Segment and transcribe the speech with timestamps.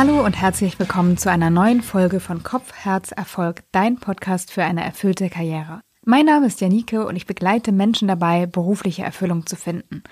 [0.00, 4.64] Hallo und herzlich willkommen zu einer neuen Folge von Kopf, Herz, Erfolg, dein Podcast für
[4.64, 5.82] eine erfüllte Karriere.
[6.06, 10.02] Mein Name ist Janike und ich begleite Menschen dabei, berufliche Erfüllung zu finden.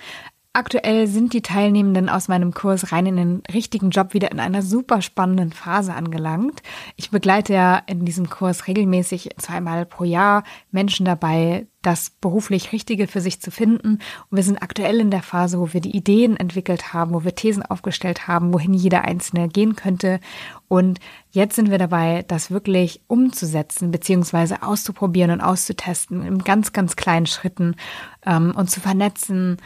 [0.54, 4.62] Aktuell sind die Teilnehmenden aus meinem Kurs rein in den richtigen Job wieder in einer
[4.62, 6.62] super spannenden Phase angelangt.
[6.96, 13.06] Ich begleite ja in diesem Kurs regelmäßig zweimal pro Jahr Menschen dabei, das beruflich Richtige
[13.06, 13.98] für sich zu finden.
[14.30, 17.34] Und wir sind aktuell in der Phase, wo wir die Ideen entwickelt haben, wo wir
[17.34, 20.18] Thesen aufgestellt haben, wohin jeder Einzelne gehen könnte.
[20.66, 20.98] Und
[21.30, 27.26] jetzt sind wir dabei, das wirklich umzusetzen, beziehungsweise auszuprobieren und auszutesten in ganz, ganz kleinen
[27.26, 27.76] Schritten
[28.24, 29.58] ähm, und zu vernetzen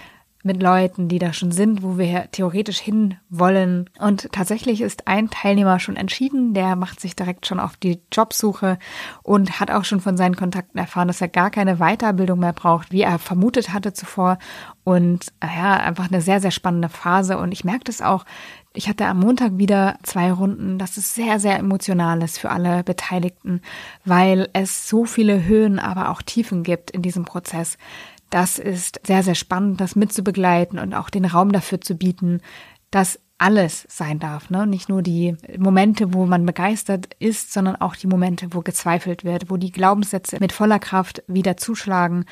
[0.43, 3.89] mit Leuten, die da schon sind, wo wir theoretisch hin wollen.
[3.99, 8.79] Und tatsächlich ist ein Teilnehmer schon entschieden, der macht sich direkt schon auf die Jobsuche
[9.23, 12.91] und hat auch schon von seinen Kontakten erfahren, dass er gar keine Weiterbildung mehr braucht,
[12.91, 14.39] wie er vermutet hatte zuvor.
[14.85, 17.39] Und ja, einfach eine sehr, sehr spannende Phase.
[17.39, 18.25] Und ich merke das auch,
[18.75, 20.79] ich hatte am Montag wieder zwei Runden.
[20.79, 23.61] Das ist sehr, sehr emotional ist für alle Beteiligten,
[24.05, 27.77] weil es so viele Höhen, aber auch Tiefen gibt in diesem Prozess.
[28.33, 32.41] Das ist sehr, sehr spannend, das mitzubegleiten und auch den Raum dafür zu bieten,
[32.91, 34.49] dass alles sein darf.
[34.49, 34.67] Ne?
[34.67, 39.51] Nicht nur die Momente, wo man begeistert ist, sondern auch die Momente, wo gezweifelt wird,
[39.51, 42.25] wo die Glaubenssätze mit voller Kraft wieder zuschlagen.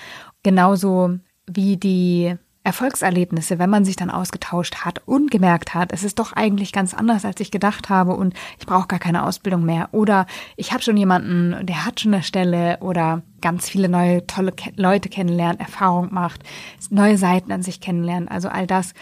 [0.42, 6.18] Genauso wie die Erfolgserlebnisse, wenn man sich dann ausgetauscht hat und gemerkt hat, es ist
[6.18, 9.88] doch eigentlich ganz anders, als ich gedacht habe und ich brauche gar keine Ausbildung mehr.
[9.92, 14.52] Oder ich habe schon jemanden, der hat schon eine Stelle oder ganz viele neue tolle
[14.76, 16.42] Leute kennenlernen, Erfahrung macht,
[16.90, 18.28] neue Seiten an sich kennenlernen.
[18.28, 18.92] Also all das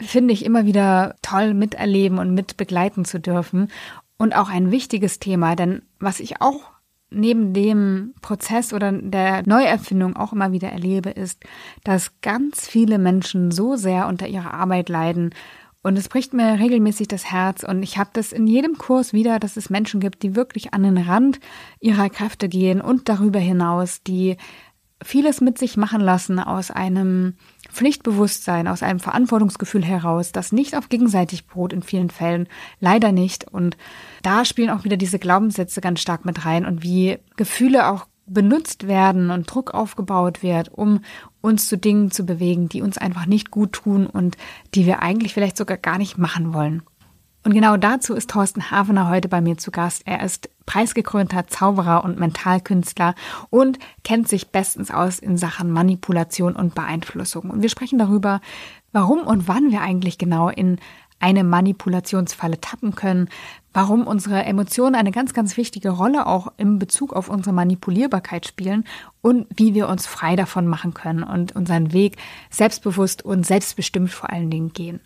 [0.00, 3.68] finde ich immer wieder toll miterleben und mit begleiten zu dürfen.
[4.16, 6.73] Und auch ein wichtiges Thema, denn was ich auch
[7.14, 11.42] neben dem Prozess oder der Neuerfindung auch immer wieder erlebe, ist,
[11.84, 15.30] dass ganz viele Menschen so sehr unter ihrer Arbeit leiden.
[15.82, 17.62] Und es bricht mir regelmäßig das Herz.
[17.62, 20.82] Und ich habe das in jedem Kurs wieder, dass es Menschen gibt, die wirklich an
[20.82, 21.40] den Rand
[21.78, 24.36] ihrer Kräfte gehen und darüber hinaus, die
[25.02, 27.34] vieles mit sich machen lassen aus einem
[27.70, 32.48] Pflichtbewusstsein, aus einem Verantwortungsgefühl heraus, das nicht auf gegenseitig beruht in vielen Fällen,
[32.80, 33.46] leider nicht.
[33.50, 33.76] Und
[34.22, 38.86] da spielen auch wieder diese Glaubenssätze ganz stark mit rein und wie Gefühle auch benutzt
[38.86, 41.00] werden und Druck aufgebaut wird, um
[41.40, 44.36] uns zu Dingen zu bewegen, die uns einfach nicht gut tun und
[44.74, 46.82] die wir eigentlich vielleicht sogar gar nicht machen wollen.
[47.44, 50.02] Und genau dazu ist Thorsten Havener heute bei mir zu Gast.
[50.06, 53.14] Er ist preisgekrönter Zauberer und Mentalkünstler
[53.50, 57.50] und kennt sich bestens aus in Sachen Manipulation und Beeinflussung.
[57.50, 58.40] Und wir sprechen darüber,
[58.92, 60.78] warum und wann wir eigentlich genau in
[61.20, 63.28] eine Manipulationsfalle tappen können,
[63.74, 68.84] warum unsere Emotionen eine ganz, ganz wichtige Rolle auch im Bezug auf unsere Manipulierbarkeit spielen
[69.20, 72.16] und wie wir uns frei davon machen können und unseren Weg
[72.50, 75.00] selbstbewusst und selbstbestimmt vor allen Dingen gehen.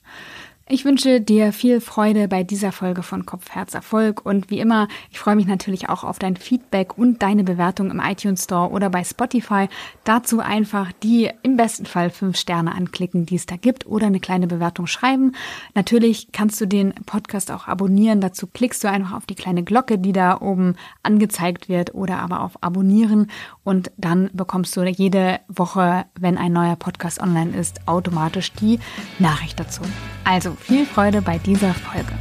[0.71, 4.87] Ich wünsche dir viel Freude bei dieser Folge von Kopf, Herz, Erfolg und wie immer,
[5.11, 8.91] ich freue mich natürlich auch auf dein Feedback und deine Bewertung im iTunes Store oder
[8.91, 9.71] bei Spotify.
[10.05, 14.21] Dazu einfach die im besten Fall fünf Sterne anklicken, die es da gibt oder eine
[14.21, 15.33] kleine Bewertung schreiben.
[15.75, 18.21] Natürlich kannst du den Podcast auch abonnieren.
[18.21, 22.43] Dazu klickst du einfach auf die kleine Glocke, die da oben angezeigt wird oder aber
[22.43, 23.31] auf Abonnieren
[23.69, 28.81] und dann bekommst du jede Woche, wenn ein neuer Podcast online ist, automatisch die
[29.19, 29.83] Nachricht dazu.
[30.25, 32.13] Also viel Freude bei dieser Folge.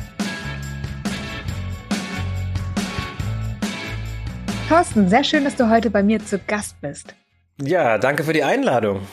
[4.67, 7.15] Thorsten, sehr schön, dass du heute bei mir zu Gast bist.
[7.61, 9.07] Ja, danke für die Einladung.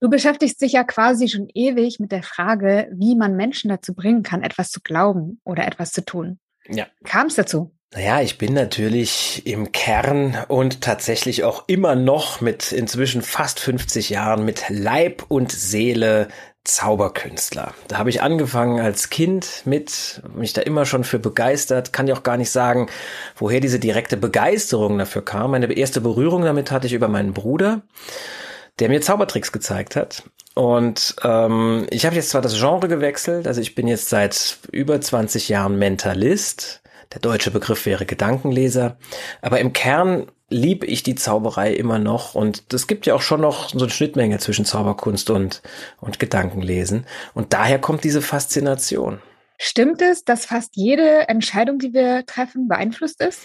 [0.00, 4.22] Du beschäftigst dich ja quasi schon ewig mit der Frage, wie man Menschen dazu bringen
[4.22, 6.38] kann, etwas zu glauben oder etwas zu tun.
[6.68, 6.86] Ja.
[7.04, 7.73] Kam es dazu?
[7.94, 14.10] Naja, ich bin natürlich im Kern und tatsächlich auch immer noch mit inzwischen fast 50
[14.10, 16.26] Jahren mit Leib und Seele
[16.64, 17.72] Zauberkünstler.
[17.86, 22.14] Da habe ich angefangen als Kind mit, mich da immer schon für begeistert, kann ich
[22.14, 22.88] auch gar nicht sagen,
[23.36, 25.52] woher diese direkte Begeisterung dafür kam.
[25.52, 27.82] Meine erste Berührung damit hatte ich über meinen Bruder,
[28.80, 30.24] der mir Zaubertricks gezeigt hat.
[30.54, 35.00] Und ähm, ich habe jetzt zwar das Genre gewechselt, also ich bin jetzt seit über
[35.00, 36.80] 20 Jahren Mentalist.
[37.14, 38.96] Der deutsche Begriff wäre Gedankenleser.
[39.40, 43.40] Aber im Kern liebe ich die Zauberei immer noch und es gibt ja auch schon
[43.40, 45.62] noch so eine Schnittmenge zwischen Zauberkunst und,
[46.00, 49.20] und Gedankenlesen und daher kommt diese Faszination.
[49.58, 53.40] Stimmt es, dass fast jede Entscheidung, die wir treffen, beeinflusst ist?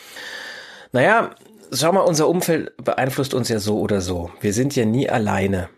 [0.92, 1.32] Naja,
[1.72, 4.32] schau mal, unser Umfeld beeinflusst uns ja so oder so.
[4.42, 5.70] Wir sind ja nie alleine.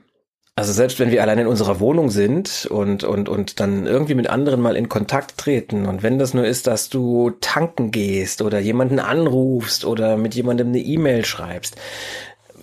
[0.56, 4.30] Also selbst wenn wir allein in unserer Wohnung sind und, und, und dann irgendwie mit
[4.30, 8.60] anderen mal in Kontakt treten und wenn das nur ist, dass du tanken gehst oder
[8.60, 11.78] jemanden anrufst oder mit jemandem eine E-Mail schreibst,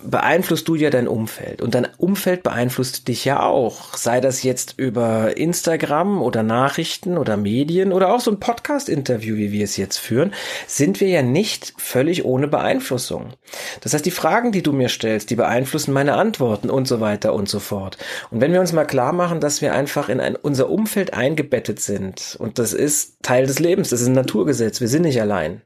[0.03, 3.95] beeinflusst du ja dein Umfeld und dein Umfeld beeinflusst dich ja auch.
[3.95, 9.51] Sei das jetzt über Instagram oder Nachrichten oder Medien oder auch so ein Podcast-Interview, wie
[9.51, 10.33] wir es jetzt führen,
[10.67, 13.33] sind wir ja nicht völlig ohne Beeinflussung.
[13.81, 17.33] Das heißt, die Fragen, die du mir stellst, die beeinflussen meine Antworten und so weiter
[17.33, 17.97] und so fort.
[18.31, 21.79] Und wenn wir uns mal klar machen, dass wir einfach in ein, unser Umfeld eingebettet
[21.79, 25.61] sind und das ist Teil des Lebens, das ist ein Naturgesetz, wir sind nicht allein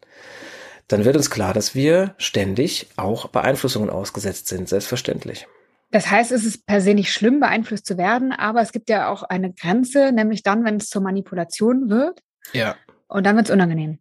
[0.87, 5.47] dann wird uns klar, dass wir ständig auch Beeinflussungen ausgesetzt sind, selbstverständlich.
[5.91, 9.09] Das heißt, es ist per se nicht schlimm, beeinflusst zu werden, aber es gibt ja
[9.09, 12.19] auch eine Grenze, nämlich dann, wenn es zur Manipulation wird.
[12.51, 12.75] Ja.
[13.07, 13.99] Und dann wird es unangenehm.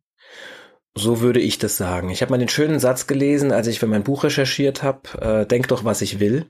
[0.95, 2.11] So würde ich das sagen.
[2.11, 5.47] Ich habe mal den schönen Satz gelesen, als ich für mein Buch recherchiert habe, äh,
[5.47, 6.47] denk doch, was ich will.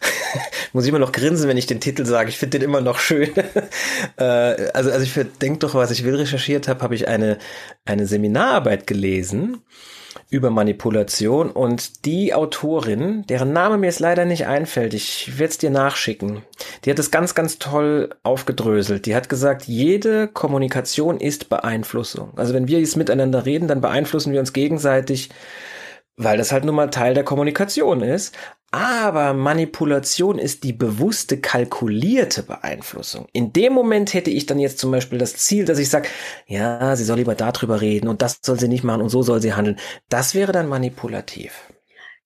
[0.72, 2.28] Muss ich immer noch grinsen, wenn ich den Titel sage.
[2.28, 3.30] Ich finde den immer noch schön.
[4.16, 7.38] äh, also, also ich für Denk doch, was ich will recherchiert habe, habe ich eine,
[7.84, 9.62] eine Seminararbeit gelesen
[10.30, 15.58] über Manipulation und die Autorin, deren Name mir jetzt leider nicht einfällt, ich werde es
[15.58, 16.42] dir nachschicken,
[16.84, 19.06] die hat es ganz, ganz toll aufgedröselt.
[19.06, 22.32] Die hat gesagt, jede Kommunikation ist Beeinflussung.
[22.36, 25.30] Also wenn wir jetzt miteinander reden, dann beeinflussen wir uns gegenseitig
[26.16, 28.36] weil das halt nun mal Teil der Kommunikation ist.
[28.74, 33.28] Aber Manipulation ist die bewusste, kalkulierte Beeinflussung.
[33.32, 36.08] In dem Moment hätte ich dann jetzt zum Beispiel das Ziel, dass ich sage,
[36.48, 39.40] ja, sie soll lieber darüber reden und das soll sie nicht machen und so soll
[39.40, 39.78] sie handeln.
[40.08, 41.68] Das wäre dann manipulativ.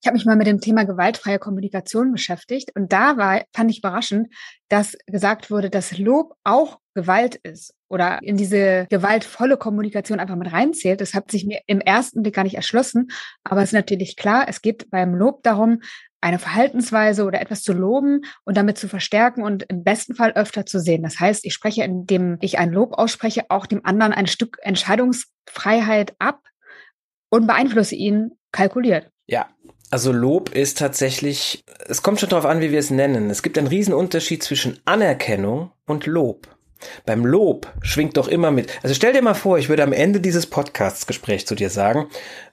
[0.01, 3.79] Ich habe mich mal mit dem Thema gewaltfreie Kommunikation beschäftigt und da war, fand ich
[3.79, 4.33] überraschend,
[4.69, 10.51] dass gesagt wurde, dass Lob auch Gewalt ist oder in diese gewaltvolle Kommunikation einfach mit
[10.51, 11.01] reinzählt.
[11.01, 13.11] Das hat sich mir im ersten Blick gar nicht erschlossen,
[13.43, 15.81] aber es ist natürlich klar, es geht beim Lob darum,
[16.21, 20.65] eine Verhaltensweise oder etwas zu loben und damit zu verstärken und im besten Fall öfter
[20.65, 21.03] zu sehen.
[21.03, 26.15] Das heißt, ich spreche, indem ich ein Lob ausspreche, auch dem anderen ein Stück Entscheidungsfreiheit
[26.19, 26.41] ab
[27.29, 29.09] und beeinflusse ihn kalkuliert.
[29.27, 29.47] Ja,
[29.91, 33.29] also Lob ist tatsächlich, es kommt schon darauf an, wie wir es nennen.
[33.29, 36.47] Es gibt einen riesen Unterschied zwischen Anerkennung und Lob.
[37.05, 38.71] Beim Lob schwingt doch immer mit.
[38.83, 42.07] Also stell dir mal vor, ich würde am Ende dieses Podcasts-Gespräch zu dir sagen,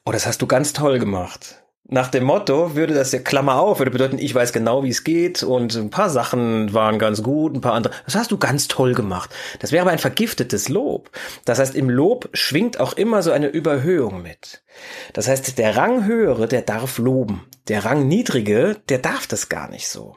[0.05, 1.63] oh, das hast du ganz toll gemacht.
[1.89, 5.05] Nach dem Motto würde das ja Klammer auf, würde bedeuten, ich weiß genau, wie es
[5.05, 7.95] geht und ein paar Sachen waren ganz gut, ein paar andere.
[8.05, 9.31] Das hast du ganz toll gemacht.
[9.61, 11.13] Das wäre aber ein vergiftetes Lob.
[11.45, 14.65] Das heißt, im Lob schwingt auch immer so eine Überhöhung mit.
[15.13, 17.45] Das heißt, der Ranghöhere, der darf loben.
[17.69, 20.17] Der Rangniedrige, der darf das gar nicht so.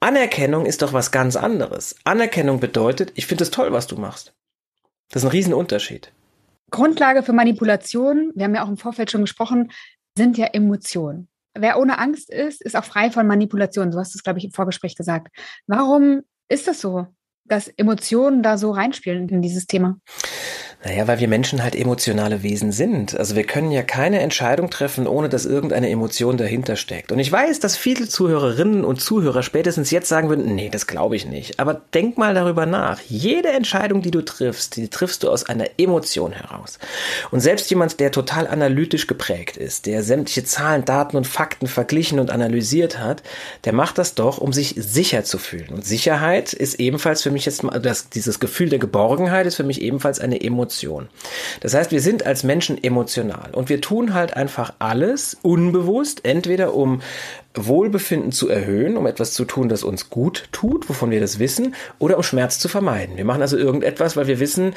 [0.00, 1.96] Anerkennung ist doch was ganz anderes.
[2.04, 4.34] Anerkennung bedeutet, ich finde es toll, was du machst.
[5.10, 6.12] Das ist ein Riesenunterschied.
[6.70, 9.70] Grundlage für Manipulation, wir haben ja auch im Vorfeld schon gesprochen,
[10.16, 11.28] sind ja Emotionen.
[11.54, 13.92] Wer ohne Angst ist, ist auch frei von Manipulation.
[13.92, 15.28] So hast du es, glaube ich, im Vorgespräch gesagt.
[15.66, 17.06] Warum ist das so,
[17.44, 19.98] dass Emotionen da so reinspielen in dieses Thema?
[20.86, 23.18] Naja, weil wir Menschen halt emotionale Wesen sind.
[23.18, 27.10] Also wir können ja keine Entscheidung treffen, ohne dass irgendeine Emotion dahinter steckt.
[27.10, 31.16] Und ich weiß, dass viele Zuhörerinnen und Zuhörer spätestens jetzt sagen würden, nee, das glaube
[31.16, 31.58] ich nicht.
[31.58, 33.00] Aber denk mal darüber nach.
[33.08, 36.78] Jede Entscheidung, die du triffst, die triffst du aus einer Emotion heraus.
[37.32, 42.20] Und selbst jemand, der total analytisch geprägt ist, der sämtliche Zahlen, Daten und Fakten verglichen
[42.20, 43.24] und analysiert hat,
[43.64, 45.70] der macht das doch, um sich sicher zu fühlen.
[45.70, 47.82] Und Sicherheit ist ebenfalls für mich jetzt mal,
[48.14, 50.75] dieses Gefühl der Geborgenheit ist für mich ebenfalls eine Emotion.
[50.76, 51.08] Emotion.
[51.60, 56.74] Das heißt, wir sind als Menschen emotional und wir tun halt einfach alles unbewusst, entweder
[56.74, 57.00] um
[57.54, 61.74] Wohlbefinden zu erhöhen, um etwas zu tun, das uns gut tut, wovon wir das wissen,
[61.98, 63.16] oder um Schmerz zu vermeiden.
[63.16, 64.74] Wir machen also irgendetwas, weil wir wissen,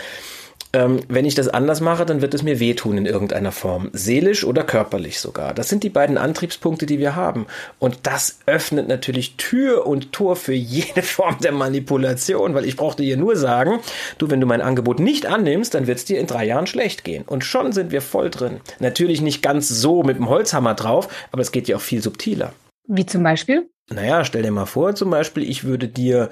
[0.71, 4.43] ähm, wenn ich das anders mache, dann wird es mir wehtun in irgendeiner Form, seelisch
[4.43, 5.53] oder körperlich sogar.
[5.55, 7.47] Das sind die beiden Antriebspunkte, die wir haben.
[7.79, 13.01] Und das öffnet natürlich Tür und Tor für jede Form der Manipulation, weil ich brauchte
[13.01, 13.79] hier nur sagen,
[14.19, 17.03] du, wenn du mein Angebot nicht annimmst, dann wird es dir in drei Jahren schlecht
[17.03, 17.23] gehen.
[17.23, 18.61] Und schon sind wir voll drin.
[18.79, 22.53] Natürlich nicht ganz so mit dem Holzhammer drauf, aber es geht ja auch viel subtiler.
[22.87, 23.69] Wie zum Beispiel?
[23.91, 26.29] Naja, stell dir mal vor, zum Beispiel, ich würde dir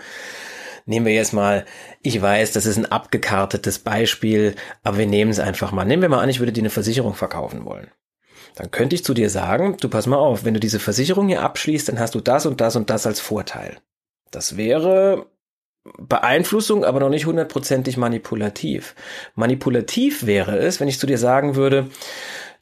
[0.88, 1.66] nehmen wir jetzt mal,
[2.02, 5.86] ich weiß, das ist ein abgekartetes Beispiel, aber wir nehmen es einfach mal.
[5.86, 7.92] Nehmen wir mal an, ich würde dir eine Versicherung verkaufen wollen.
[8.56, 11.42] Dann könnte ich zu dir sagen, du pass mal auf, wenn du diese Versicherung hier
[11.42, 13.78] abschließt, dann hast du das und das und das als Vorteil.
[14.32, 15.28] Das wäre
[15.98, 18.96] Beeinflussung, aber noch nicht hundertprozentig manipulativ.
[19.36, 21.90] Manipulativ wäre es, wenn ich zu dir sagen würde,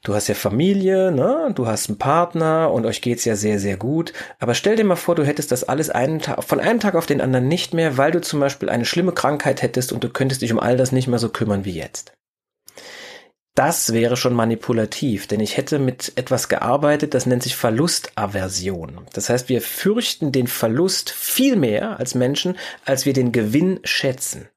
[0.02, 1.52] du hast ja Familie, ne?
[1.54, 4.12] du hast einen Partner und euch geht's ja sehr, sehr gut.
[4.38, 7.06] Aber stell dir mal vor, du hättest das alles einen Tag, von einem Tag auf
[7.06, 10.42] den anderen nicht mehr, weil du zum Beispiel eine schlimme Krankheit hättest und du könntest
[10.42, 12.12] dich um all das nicht mehr so kümmern wie jetzt.
[13.56, 19.06] Das wäre schon manipulativ, denn ich hätte mit etwas gearbeitet, das nennt sich Verlustaversion.
[19.14, 24.50] Das heißt, wir fürchten den Verlust viel mehr als Menschen, als wir den Gewinn schätzen.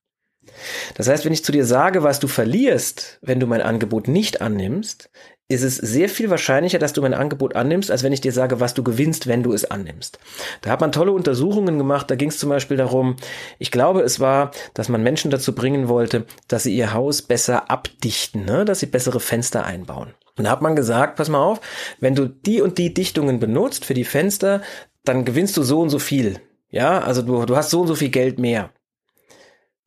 [0.95, 4.41] Das heißt, wenn ich zu dir sage, was du verlierst, wenn du mein Angebot nicht
[4.41, 5.09] annimmst,
[5.51, 8.59] ist es sehr viel wahrscheinlicher, dass du mein Angebot annimmst, als wenn ich dir sage,
[8.59, 10.19] was du gewinnst, wenn du es annimmst.
[10.61, 12.09] Da hat man tolle Untersuchungen gemacht.
[12.11, 13.15] Da ging es zum Beispiel darum,
[13.57, 17.71] ich glaube, es war, dass man Menschen dazu bringen wollte, dass sie ihr Haus besser
[17.71, 18.63] abdichten, ne?
[18.63, 20.13] dass sie bessere Fenster einbauen.
[20.37, 21.59] Und da hat man gesagt, pass mal auf,
[21.99, 24.61] wenn du die und die Dichtungen benutzt für die Fenster,
[25.03, 26.39] dann gewinnst du so und so viel.
[26.69, 28.69] Ja, also du, du hast so und so viel Geld mehr.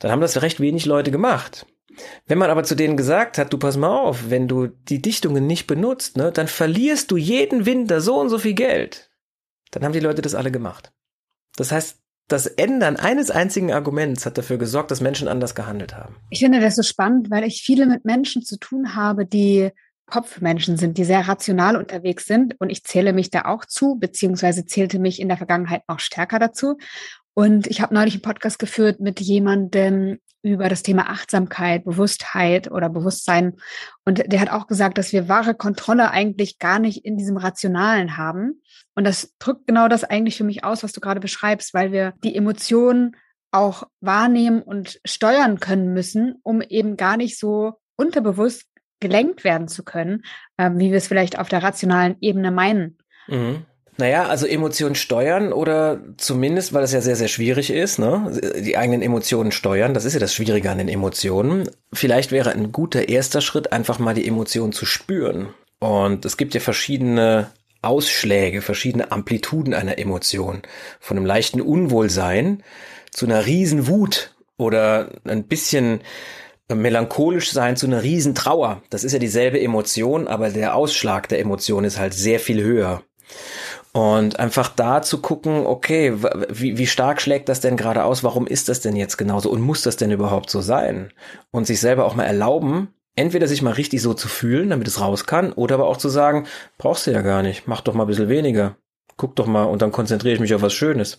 [0.02, 1.64] Dann haben das recht wenig Leute gemacht.
[2.26, 5.46] Wenn man aber zu denen gesagt hat, du pass mal auf, wenn du die Dichtungen
[5.46, 9.10] nicht benutzt, ne, dann verlierst du jeden Winter so und so viel Geld.
[9.70, 10.92] Dann haben die Leute das alle gemacht.
[11.54, 16.16] Das heißt, das Ändern eines einzigen Arguments hat dafür gesorgt, dass Menschen anders gehandelt haben.
[16.30, 19.70] Ich finde das so spannend, weil ich viele mit Menschen zu tun habe, die
[20.06, 22.60] Kopfmenschen sind, die sehr rational unterwegs sind.
[22.60, 26.40] Und ich zähle mich da auch zu, beziehungsweise zählte mich in der Vergangenheit noch stärker
[26.40, 26.76] dazu.
[27.34, 32.88] Und ich habe neulich einen Podcast geführt mit jemandem, über das Thema Achtsamkeit, Bewusstheit oder
[32.88, 33.54] Bewusstsein.
[34.04, 38.16] Und der hat auch gesagt, dass wir wahre Kontrolle eigentlich gar nicht in diesem Rationalen
[38.16, 38.60] haben.
[38.94, 42.14] Und das drückt genau das eigentlich für mich aus, was du gerade beschreibst, weil wir
[42.24, 43.14] die Emotionen
[43.52, 48.64] auch wahrnehmen und steuern können müssen, um eben gar nicht so unterbewusst
[48.98, 50.24] gelenkt werden zu können,
[50.56, 52.98] äh, wie wir es vielleicht auf der rationalen Ebene meinen.
[53.28, 53.66] Mhm.
[53.98, 58.40] Naja, also Emotionen steuern oder zumindest, weil es ja sehr, sehr schwierig ist, ne?
[58.58, 61.68] die eigenen Emotionen steuern, das ist ja das Schwierige an den Emotionen.
[61.92, 65.48] Vielleicht wäre ein guter erster Schritt, einfach mal die Emotionen zu spüren.
[65.78, 67.50] Und es gibt ja verschiedene
[67.82, 70.62] Ausschläge, verschiedene Amplituden einer Emotion.
[70.98, 72.62] Von einem leichten Unwohlsein
[73.10, 76.00] zu einer riesen Wut oder ein bisschen
[76.72, 78.82] melancholisch sein zu einer riesen Trauer.
[78.88, 83.02] Das ist ja dieselbe Emotion, aber der Ausschlag der Emotion ist halt sehr viel höher.
[83.94, 86.14] Und einfach da zu gucken, okay,
[86.48, 88.24] wie, wie stark schlägt das denn gerade aus?
[88.24, 89.50] Warum ist das denn jetzt genauso?
[89.50, 91.12] Und muss das denn überhaupt so sein?
[91.50, 95.00] Und sich selber auch mal erlauben, entweder sich mal richtig so zu fühlen, damit es
[95.00, 96.46] raus kann, oder aber auch zu sagen,
[96.78, 98.76] brauchst du ja gar nicht, mach doch mal ein bisschen weniger.
[99.18, 101.18] Guck doch mal und dann konzentriere ich mich auf was Schönes.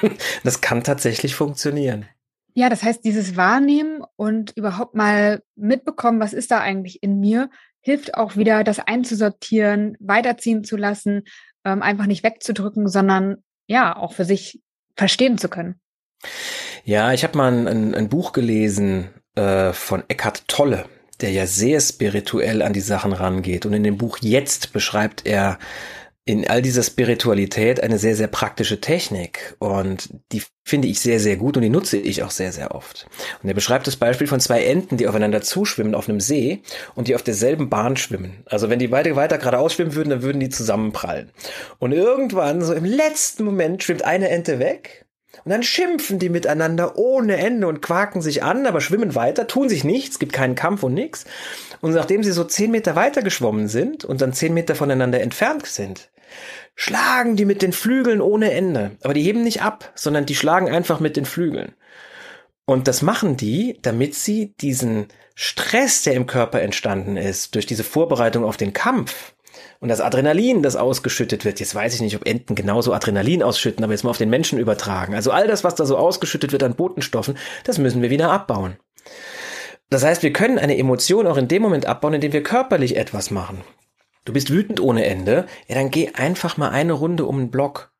[0.44, 2.06] das kann tatsächlich funktionieren.
[2.54, 7.50] Ja, das heißt, dieses Wahrnehmen und überhaupt mal mitbekommen, was ist da eigentlich in mir,
[7.80, 11.24] hilft auch wieder, das einzusortieren, weiterziehen zu lassen,
[11.66, 14.62] ähm, einfach nicht wegzudrücken, sondern ja, auch für sich
[14.94, 15.74] verstehen zu können.
[16.84, 20.86] Ja, ich habe mal ein, ein, ein, Buch gelesen äh, von Eckhart Tolle,
[21.20, 23.66] der ja sehr spirituell an die Sachen rangeht.
[23.66, 25.58] Und in dem Buch Jetzt beschreibt er
[26.28, 31.36] in all dieser Spiritualität eine sehr, sehr praktische Technik und die finde ich sehr, sehr
[31.36, 33.06] gut und die nutze ich auch sehr, sehr oft.
[33.44, 36.62] Und er beschreibt das Beispiel von zwei Enten, die aufeinander zuschwimmen auf einem See
[36.96, 38.42] und die auf derselben Bahn schwimmen.
[38.46, 41.30] Also wenn die weiter, weiter geradeaus schwimmen würden, dann würden die zusammenprallen.
[41.78, 45.06] Und irgendwann, so im letzten Moment, schwimmt eine Ente weg
[45.44, 49.68] und dann schimpfen die miteinander ohne Ende und quaken sich an, aber schwimmen weiter, tun
[49.68, 51.24] sich nichts, gibt keinen Kampf und nichts.
[51.80, 55.66] Und nachdem sie so zehn Meter weiter geschwommen sind und dann zehn Meter voneinander entfernt
[55.66, 56.10] sind,
[56.74, 58.92] schlagen die mit den Flügeln ohne Ende.
[59.02, 61.74] Aber die heben nicht ab, sondern die schlagen einfach mit den Flügeln.
[62.64, 67.84] Und das machen die, damit sie diesen Stress, der im Körper entstanden ist, durch diese
[67.84, 69.34] Vorbereitung auf den Kampf
[69.80, 73.84] und das Adrenalin, das ausgeschüttet wird, jetzt weiß ich nicht, ob Enten genauso Adrenalin ausschütten,
[73.84, 75.14] aber jetzt mal auf den Menschen übertragen.
[75.14, 78.76] Also all das, was da so ausgeschüttet wird an Botenstoffen, das müssen wir wieder abbauen.
[79.90, 83.30] Das heißt, wir können eine Emotion auch in dem Moment abbauen, indem wir körperlich etwas
[83.30, 83.62] machen.
[84.26, 87.92] Du bist wütend ohne Ende, ja, dann geh einfach mal eine Runde um den Block.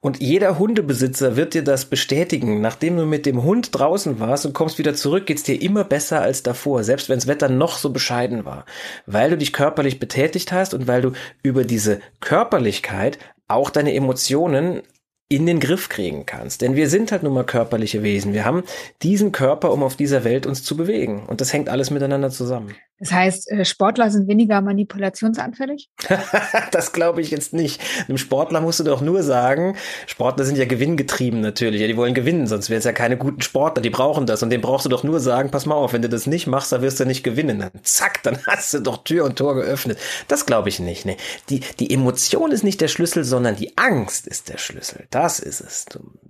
[0.00, 2.60] Und jeder Hundebesitzer wird dir das bestätigen.
[2.60, 6.20] Nachdem du mit dem Hund draußen warst und kommst wieder zurück, geht's dir immer besser
[6.20, 8.66] als davor, selbst wenns Wetter noch so bescheiden war.
[9.06, 11.12] Weil du dich körperlich betätigt hast und weil du
[11.42, 14.82] über diese Körperlichkeit auch deine Emotionen
[15.28, 16.60] in den Griff kriegen kannst.
[16.60, 18.34] Denn wir sind halt nun mal körperliche Wesen.
[18.34, 18.64] Wir haben
[19.02, 21.24] diesen Körper, um auf dieser Welt uns zu bewegen.
[21.26, 22.74] Und das hängt alles miteinander zusammen.
[23.02, 25.90] Das heißt, äh, Sportler sind weniger manipulationsanfällig?
[26.70, 27.80] das glaube ich jetzt nicht.
[28.06, 31.80] Einem Sportler musst du doch nur sagen, Sportler sind ja gewinngetrieben natürlich.
[31.80, 33.82] Ja, die wollen gewinnen, sonst wären es ja keine guten Sportler.
[33.82, 34.44] Die brauchen das.
[34.44, 36.70] Und dem brauchst du doch nur sagen, pass mal auf, wenn du das nicht machst,
[36.70, 37.58] dann wirst du nicht gewinnen.
[37.58, 39.98] Dann zack, dann hast du doch Tür und Tor geöffnet.
[40.28, 41.04] Das glaube ich nicht.
[41.04, 41.16] Nee.
[41.48, 45.08] Die, die Emotion ist nicht der Schlüssel, sondern die Angst ist der Schlüssel.
[45.10, 45.86] Das ist es.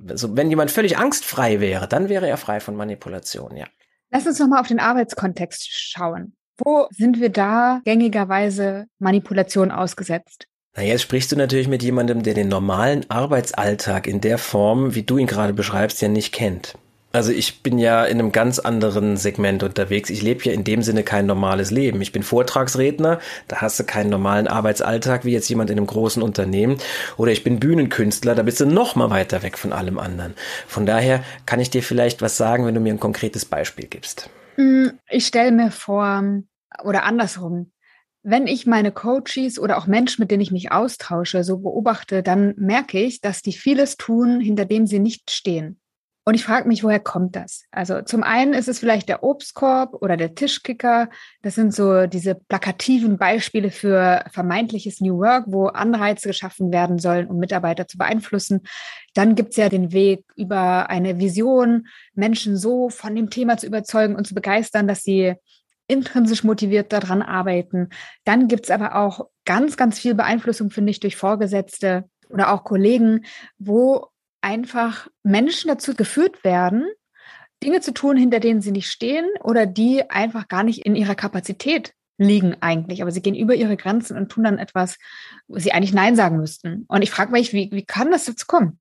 [0.09, 3.67] Also, wenn jemand völlig angstfrei wäre, dann wäre er frei von Manipulation, ja.
[4.11, 6.35] Lass uns nochmal auf den Arbeitskontext schauen.
[6.59, 10.47] Wo sind wir da gängigerweise Manipulation ausgesetzt?
[10.77, 15.03] Na, jetzt sprichst du natürlich mit jemandem, der den normalen Arbeitsalltag in der Form, wie
[15.03, 16.75] du ihn gerade beschreibst, ja nicht kennt.
[17.13, 20.09] Also ich bin ja in einem ganz anderen Segment unterwegs.
[20.09, 22.01] Ich lebe ja in dem Sinne kein normales Leben.
[22.01, 26.23] Ich bin Vortragsredner, da hast du keinen normalen Arbeitsalltag wie jetzt jemand in einem großen
[26.23, 26.79] Unternehmen.
[27.19, 30.33] Oder ich bin Bühnenkünstler, da bist du noch mal weiter weg von allem anderen.
[30.67, 34.31] Von daher kann ich dir vielleicht was sagen, wenn du mir ein konkretes Beispiel gibst.
[34.57, 36.23] Mm, ich stelle mir vor,
[36.85, 37.73] oder andersrum,
[38.23, 42.55] wenn ich meine Coaches oder auch Menschen, mit denen ich mich austausche, so beobachte, dann
[42.57, 45.82] merke ich, dass die vieles tun, hinter dem sie nicht stehen.
[46.25, 47.65] Und ich frage mich, woher kommt das?
[47.73, 51.09] Also zum einen ist es vielleicht der Obstkorb oder der Tischkicker.
[51.43, 57.27] Das sind so diese plakativen Beispiele für vermeintliches New Work, wo Anreize geschaffen werden sollen,
[57.27, 58.61] um Mitarbeiter zu beeinflussen.
[59.15, 63.67] Dann gibt es ja den Weg über eine Vision, Menschen so von dem Thema zu
[63.67, 65.35] überzeugen und zu begeistern, dass sie
[65.89, 67.89] intrinsisch motiviert daran arbeiten.
[68.25, 72.63] Dann gibt es aber auch ganz, ganz viel Beeinflussung, finde ich, durch Vorgesetzte oder auch
[72.63, 73.25] Kollegen,
[73.59, 74.12] wo
[74.43, 76.87] einfach Menschen dazu geführt werden,
[77.63, 81.15] Dinge zu tun, hinter denen sie nicht stehen oder die einfach gar nicht in ihrer
[81.15, 83.03] Kapazität liegen eigentlich.
[83.03, 84.99] Aber sie gehen über ihre Grenzen und tun dann etwas,
[85.47, 86.85] wo sie eigentlich Nein sagen müssten.
[86.89, 88.79] Und ich frage mich, wie, wie kann das jetzt kommen?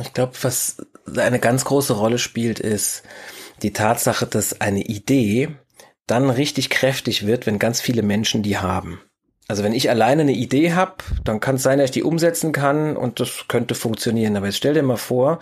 [0.00, 0.78] Ich glaube, was
[1.16, 3.02] eine ganz große Rolle spielt, ist
[3.62, 5.56] die Tatsache, dass eine Idee
[6.06, 9.00] dann richtig kräftig wird, wenn ganz viele Menschen die haben.
[9.52, 10.94] Also wenn ich alleine eine Idee habe,
[11.24, 14.34] dann kann es sein, dass ich die umsetzen kann und das könnte funktionieren.
[14.34, 15.40] Aber jetzt stell dir mal vor,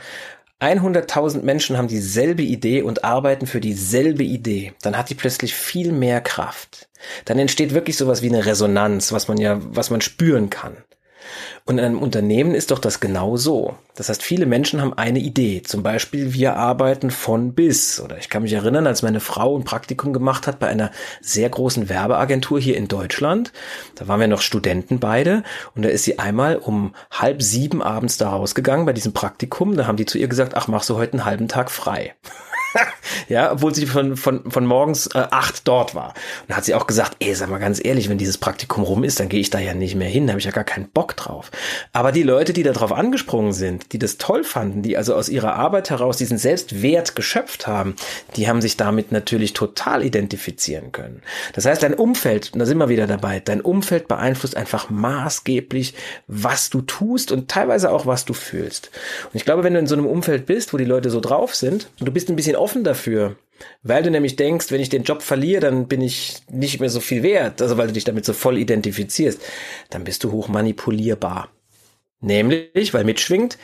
[0.59, 4.73] 100.000 Menschen haben dieselbe Idee und arbeiten für dieselbe Idee.
[4.83, 6.89] Dann hat die plötzlich viel mehr Kraft.
[7.27, 10.77] Dann entsteht wirklich sowas wie eine Resonanz, was man ja, was man spüren kann.
[11.65, 13.77] Und in einem Unternehmen ist doch das genau so.
[13.95, 15.63] Das heißt, viele Menschen haben eine Idee.
[15.63, 18.01] Zum Beispiel, wir arbeiten von bis.
[18.01, 21.49] Oder ich kann mich erinnern, als meine Frau ein Praktikum gemacht hat bei einer sehr
[21.49, 23.53] großen Werbeagentur hier in Deutschland.
[23.97, 25.43] Da waren wir noch Studenten beide.
[25.75, 29.77] Und da ist sie einmal um halb sieben abends da rausgegangen bei diesem Praktikum.
[29.77, 32.15] Da haben die zu ihr gesagt, ach, machst du heute einen halben Tag frei.
[33.29, 36.09] ja, obwohl sie von, von, von morgens äh, acht dort war.
[36.09, 39.05] Und da hat sie auch gesagt, ey, sag mal ganz ehrlich, wenn dieses Praktikum rum
[39.05, 40.89] ist, dann gehe ich da ja nicht mehr hin, da habe ich ja gar keinen
[40.89, 41.51] Bock drauf.
[41.93, 45.29] Aber die Leute, die da drauf angesprungen sind, die das toll fanden, die also aus
[45.29, 47.97] ihrer Arbeit heraus diesen Selbstwert geschöpft haben,
[48.37, 51.23] die haben sich damit natürlich total identifizieren können.
[51.55, 55.95] Das heißt, dein Umfeld, und da sind wir wieder dabei, dein Umfeld beeinflusst einfach maßgeblich,
[56.27, 58.91] was du tust und teilweise auch, was du fühlst.
[59.25, 61.55] Und ich glaube, wenn du in so einem Umfeld bist, wo die Leute so drauf
[61.55, 63.37] sind und du bist ein bisschen offen dafür,
[63.83, 67.01] weil du nämlich denkst, wenn ich den Job verliere, dann bin ich nicht mehr so
[67.01, 69.41] viel wert, also weil du dich damit so voll identifizierst,
[69.91, 71.51] dann bist du hoch manipulierbar.
[72.21, 73.59] Nämlich, weil mitschwingt,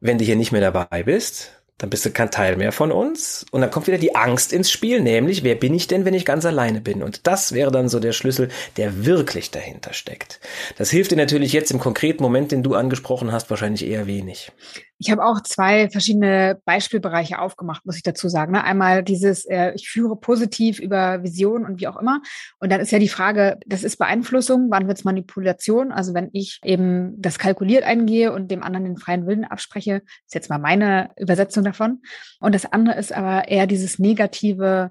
[0.00, 3.46] wenn du hier nicht mehr dabei bist, dann bist du kein Teil mehr von uns.
[3.50, 6.26] Und dann kommt wieder die Angst ins Spiel, nämlich, wer bin ich denn, wenn ich
[6.26, 7.02] ganz alleine bin?
[7.02, 10.40] Und das wäre dann so der Schlüssel, der wirklich dahinter steckt.
[10.76, 14.52] Das hilft dir natürlich jetzt im konkreten Moment, den du angesprochen hast, wahrscheinlich eher wenig.
[15.02, 18.52] Ich habe auch zwei verschiedene Beispielbereiche aufgemacht, muss ich dazu sagen.
[18.52, 18.62] Ne?
[18.62, 22.20] Einmal dieses, äh, ich führe positiv über Vision und wie auch immer.
[22.58, 25.90] Und dann ist ja die Frage, das ist Beeinflussung, wann wird es Manipulation?
[25.90, 30.34] Also wenn ich eben das kalkuliert eingehe und dem anderen den freien Willen abspreche, ist
[30.34, 32.02] jetzt mal meine Übersetzung davon.
[32.38, 34.90] Und das andere ist aber eher dieses negative,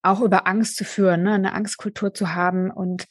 [0.00, 1.34] auch über Angst zu führen, ne?
[1.34, 3.06] eine Angstkultur zu haben und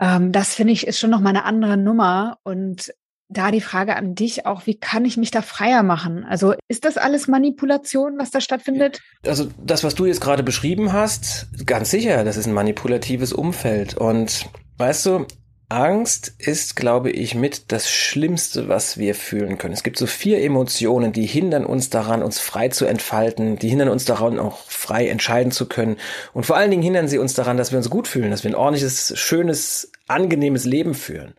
[0.00, 2.92] ähm, das finde ich ist schon noch mal eine andere Nummer und
[3.34, 6.24] da die Frage an dich auch, wie kann ich mich da freier machen?
[6.24, 9.00] Also ist das alles Manipulation, was da stattfindet?
[9.26, 13.94] Also das, was du jetzt gerade beschrieben hast, ganz sicher, das ist ein manipulatives Umfeld.
[13.94, 15.26] Und weißt du,
[15.70, 19.74] Angst ist, glaube ich, mit das Schlimmste, was wir fühlen können.
[19.74, 23.88] Es gibt so vier Emotionen, die hindern uns daran, uns frei zu entfalten, die hindern
[23.88, 25.96] uns daran, auch frei entscheiden zu können.
[26.32, 28.50] Und vor allen Dingen hindern sie uns daran, dass wir uns gut fühlen, dass wir
[28.50, 31.34] ein ordentliches, schönes, angenehmes Leben führen.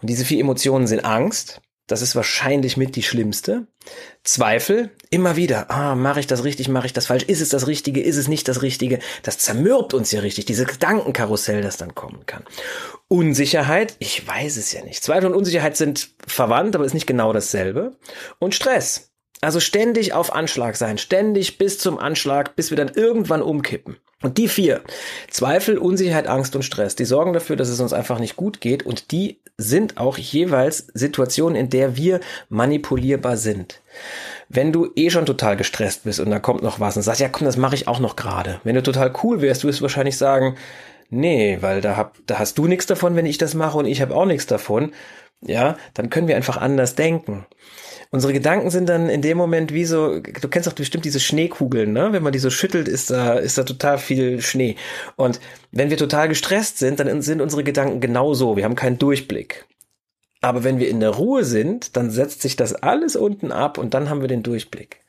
[0.00, 3.66] Und diese vier Emotionen sind Angst, das ist wahrscheinlich mit die schlimmste.
[4.22, 5.72] Zweifel, immer wieder.
[5.72, 7.24] Ah, mache ich das richtig, mache ich das falsch?
[7.24, 9.00] Ist es das Richtige, ist es nicht das Richtige?
[9.24, 12.44] Das zermürbt uns ja richtig, diese Gedankenkarussell, das dann kommen kann.
[13.08, 15.02] Unsicherheit, ich weiß es ja nicht.
[15.02, 17.96] Zweifel und Unsicherheit sind verwandt, aber ist nicht genau dasselbe.
[18.38, 19.09] Und Stress.
[19.40, 23.96] Also ständig auf Anschlag sein, ständig bis zum Anschlag, bis wir dann irgendwann umkippen.
[24.22, 24.82] Und die vier,
[25.30, 28.84] Zweifel, Unsicherheit, Angst und Stress, die sorgen dafür, dass es uns einfach nicht gut geht
[28.84, 33.80] und die sind auch jeweils Situationen, in der wir manipulierbar sind.
[34.50, 37.30] Wenn du eh schon total gestresst bist und da kommt noch was und sagst, ja
[37.30, 38.60] komm, das mache ich auch noch gerade.
[38.62, 40.56] Wenn du total cool wärst, wirst du wahrscheinlich sagen,
[41.08, 44.02] nee, weil da, hab, da hast du nichts davon, wenn ich das mache und ich
[44.02, 44.92] habe auch nichts davon.
[45.40, 47.46] Ja, dann können wir einfach anders denken.
[48.12, 51.92] Unsere Gedanken sind dann in dem Moment wie so, du kennst doch bestimmt diese Schneekugeln,
[51.92, 52.12] ne?
[52.12, 54.74] Wenn man die so schüttelt, ist da, ist da total viel Schnee.
[55.14, 55.38] Und
[55.70, 58.56] wenn wir total gestresst sind, dann sind unsere Gedanken genauso.
[58.56, 59.64] Wir haben keinen Durchblick.
[60.40, 63.94] Aber wenn wir in der Ruhe sind, dann setzt sich das alles unten ab und
[63.94, 65.00] dann haben wir den Durchblick.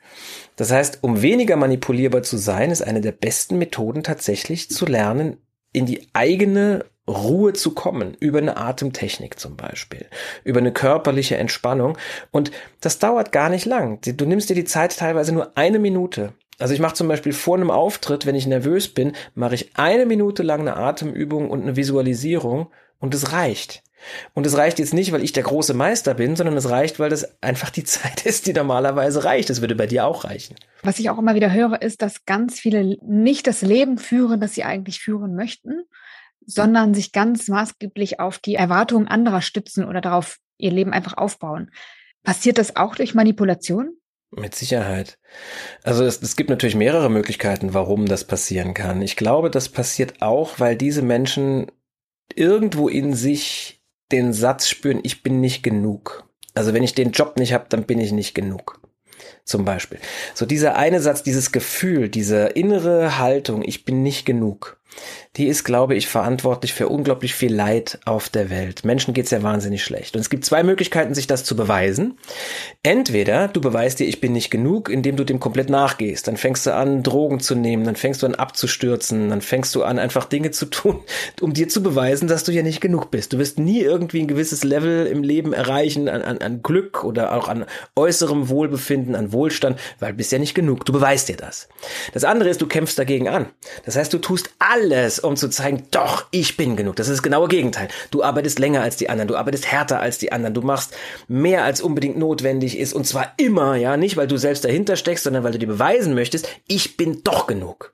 [0.56, 5.38] Das heißt, um weniger manipulierbar zu sein, ist eine der besten Methoden tatsächlich zu lernen,
[5.74, 10.06] in die eigene Ruhe zu kommen, über eine Atemtechnik zum Beispiel,
[10.44, 11.98] über eine körperliche Entspannung.
[12.32, 14.00] Und das dauert gar nicht lang.
[14.02, 16.34] Du nimmst dir die Zeit teilweise nur eine Minute.
[16.60, 20.06] Also ich mache zum Beispiel vor einem Auftritt, wenn ich nervös bin, mache ich eine
[20.06, 22.68] Minute lang eine Atemübung und eine Visualisierung
[23.00, 23.82] und es reicht.
[24.34, 27.10] Und es reicht jetzt nicht, weil ich der große Meister bin, sondern es reicht, weil
[27.10, 29.50] das einfach die Zeit ist, die normalerweise reicht.
[29.50, 30.56] Das würde bei dir auch reichen.
[30.84, 34.56] Was ich auch immer wieder höre, ist, dass ganz viele nicht das Leben führen, das
[34.56, 35.84] sie eigentlich führen möchten,
[36.46, 41.72] sondern sich ganz maßgeblich auf die Erwartungen anderer stützen oder darauf ihr Leben einfach aufbauen.
[42.24, 43.96] Passiert das auch durch Manipulation?
[44.32, 45.18] Mit Sicherheit.
[45.84, 49.02] Also es, es gibt natürlich mehrere Möglichkeiten, warum das passieren kann.
[49.02, 51.70] Ich glaube, das passiert auch, weil diese Menschen
[52.34, 53.81] irgendwo in sich
[54.12, 56.24] den Satz spüren, ich bin nicht genug.
[56.54, 58.82] Also wenn ich den Job nicht habe, dann bin ich nicht genug.
[59.44, 60.00] Zum Beispiel.
[60.34, 64.78] So dieser eine Satz, dieses Gefühl, diese innere Haltung, ich bin nicht genug
[65.38, 68.84] die ist, glaube ich, verantwortlich für unglaublich viel Leid auf der Welt.
[68.84, 70.16] Menschen geht's ja wahnsinnig schlecht.
[70.16, 72.18] Und es gibt zwei Möglichkeiten, sich das zu beweisen.
[72.84, 76.28] Entweder du beweist dir, ich bin nicht genug, indem du dem komplett nachgehst.
[76.28, 79.84] Dann fängst du an, Drogen zu nehmen, dann fängst du an, abzustürzen, dann fängst du
[79.84, 81.00] an, einfach Dinge zu tun,
[81.42, 83.32] um dir zu beweisen, dass du ja nicht genug bist.
[83.32, 87.34] Du wirst nie irgendwie ein gewisses Level im Leben erreichen an, an, an Glück oder
[87.34, 90.86] auch an äußerem Wohlbefinden, an Wohlstand, weil du bist ja nicht genug.
[90.86, 91.68] Du beweist dir das.
[92.14, 93.48] Das andere ist, du kämpfst dagegen an.
[93.86, 96.96] Das heißt, du tust alles, um zu zeigen, doch, ich bin genug.
[96.96, 97.88] Das ist das genaue Gegenteil.
[98.12, 100.96] Du arbeitest länger als die anderen, du arbeitest härter als die anderen, du machst
[101.28, 105.24] mehr als unbedingt notwendig ist und zwar immer, ja, nicht weil du selbst dahinter steckst,
[105.24, 107.92] sondern weil du dir beweisen möchtest, ich bin doch genug.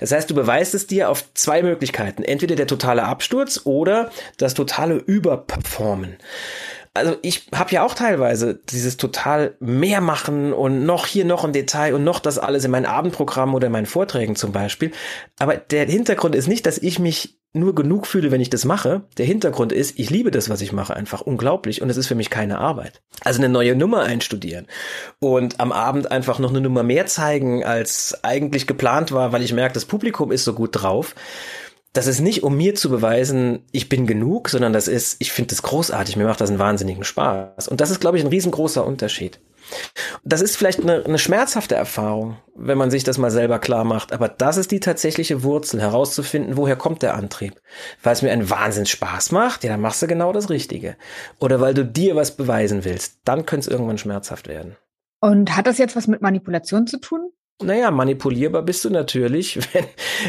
[0.00, 2.22] Das heißt, du beweist es dir auf zwei Möglichkeiten.
[2.22, 6.16] Entweder der totale Absturz oder das totale Überperformen
[6.94, 11.52] also ich habe ja auch teilweise dieses total mehr machen und noch hier noch ein
[11.52, 14.92] Detail und noch das alles in mein Abendprogramm oder in meinen Vorträgen zum Beispiel.
[15.38, 19.02] Aber der Hintergrund ist nicht, dass ich mich nur genug fühle, wenn ich das mache.
[19.18, 22.14] Der Hintergrund ist, ich liebe das, was ich mache, einfach unglaublich und es ist für
[22.14, 23.02] mich keine Arbeit.
[23.22, 24.66] Also eine neue Nummer einstudieren
[25.18, 29.52] und am Abend einfach noch eine Nummer mehr zeigen, als eigentlich geplant war, weil ich
[29.52, 31.14] merke, das Publikum ist so gut drauf
[31.92, 35.50] das ist nicht, um mir zu beweisen, ich bin genug, sondern das ist, ich finde
[35.50, 37.68] das großartig, mir macht das einen wahnsinnigen Spaß.
[37.68, 39.40] Und das ist, glaube ich, ein riesengroßer Unterschied.
[40.24, 44.12] Das ist vielleicht eine, eine schmerzhafte Erfahrung, wenn man sich das mal selber klar macht,
[44.12, 47.60] aber das ist die tatsächliche Wurzel, herauszufinden, woher kommt der Antrieb.
[48.02, 50.96] Weil es mir einen Wahnsinn Spaß macht, ja, dann machst du genau das Richtige.
[51.38, 54.76] Oder weil du dir was beweisen willst, dann könnte es irgendwann schmerzhaft werden.
[55.20, 57.30] Und hat das jetzt was mit Manipulation zu tun?
[57.62, 59.84] Naja, manipulierbar bist du natürlich, wenn,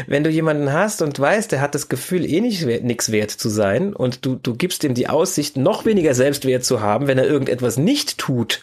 [0.06, 3.48] wenn du jemanden hast und weißt, der hat das Gefühl, eh nicht nichts wert zu
[3.48, 7.26] sein und du, du gibst ihm die Aussicht, noch weniger Selbstwert zu haben, wenn er
[7.26, 8.62] irgendetwas nicht tut,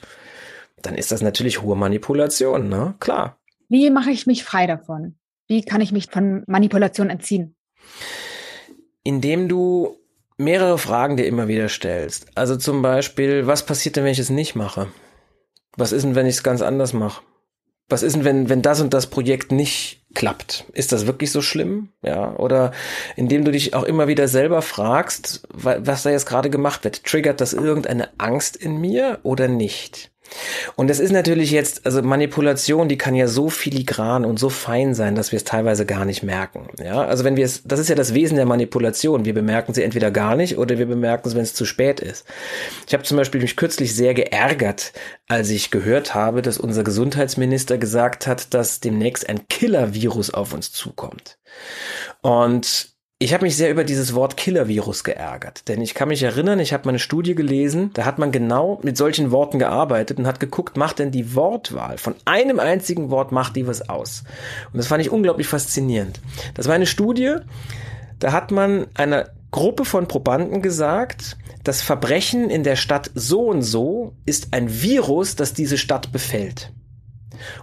[0.81, 2.95] dann ist das natürlich hohe Manipulation, ne?
[2.99, 3.37] Klar.
[3.69, 5.15] Wie mache ich mich frei davon?
[5.47, 7.55] Wie kann ich mich von Manipulation entziehen?
[9.03, 9.97] Indem du
[10.37, 12.27] mehrere Fragen dir immer wieder stellst.
[12.35, 14.87] Also zum Beispiel, was passiert denn, wenn ich es nicht mache?
[15.77, 17.21] Was ist denn, wenn ich es ganz anders mache?
[17.91, 20.65] Was ist denn, wenn, wenn das und das Projekt nicht klappt?
[20.73, 21.89] Ist das wirklich so schlimm?
[22.01, 22.71] Ja, oder
[23.15, 27.41] indem du dich auch immer wieder selber fragst, was da jetzt gerade gemacht wird, triggert
[27.41, 30.10] das irgendeine Angst in mir oder nicht?
[30.75, 34.93] Und es ist natürlich jetzt, also Manipulation, die kann ja so filigran und so fein
[34.93, 36.67] sein, dass wir es teilweise gar nicht merken.
[36.83, 39.25] Ja, also wenn wir es, das ist ja das Wesen der Manipulation.
[39.25, 42.25] Wir bemerken sie entweder gar nicht oder wir bemerken es, wenn es zu spät ist.
[42.87, 44.93] Ich habe zum Beispiel mich kürzlich sehr geärgert,
[45.27, 50.71] als ich gehört habe, dass unser Gesundheitsminister gesagt hat, dass demnächst ein Killer-Virus auf uns
[50.71, 51.37] zukommt.
[52.21, 52.91] Und
[53.21, 56.73] ich habe mich sehr über dieses Wort Killer-Virus geärgert, denn ich kann mich erinnern, ich
[56.73, 60.39] habe mal eine Studie gelesen, da hat man genau mit solchen Worten gearbeitet und hat
[60.39, 64.23] geguckt, macht denn die Wortwahl von einem einzigen Wort, macht die was aus?
[64.73, 66.19] Und das fand ich unglaublich faszinierend.
[66.55, 67.35] Das war eine Studie,
[68.17, 73.61] da hat man einer Gruppe von Probanden gesagt, das Verbrechen in der Stadt so und
[73.61, 76.71] so ist ein Virus, das diese Stadt befällt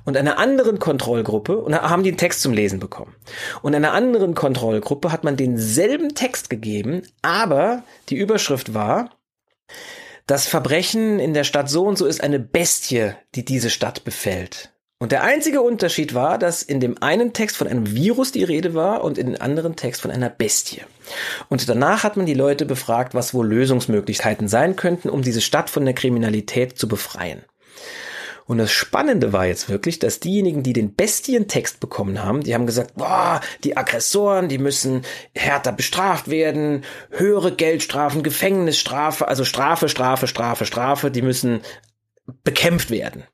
[0.05, 3.15] und einer anderen Kontrollgruppe und haben den Text zum Lesen bekommen.
[3.63, 9.11] Und einer anderen Kontrollgruppe hat man denselben Text gegeben, aber die Überschrift war,
[10.27, 14.73] das Verbrechen in der Stadt so und so ist eine Bestie, die diese Stadt befällt.
[15.01, 18.75] Und der einzige Unterschied war, dass in dem einen Text von einem Virus die Rede
[18.75, 20.83] war und in dem anderen Text von einer Bestie.
[21.49, 25.71] Und danach hat man die Leute befragt, was wohl Lösungsmöglichkeiten sein könnten, um diese Stadt
[25.71, 27.45] von der Kriminalität zu befreien.
[28.49, 32.65] Und das Spannende war jetzt wirklich, dass diejenigen, die den Bestientext bekommen haben, die haben
[32.65, 35.03] gesagt, boah, die Aggressoren, die müssen
[35.35, 41.61] härter bestraft werden, höhere Geldstrafen, Gefängnisstrafe, also Strafe, Strafe, Strafe, Strafe, die müssen
[42.43, 43.25] bekämpft werden.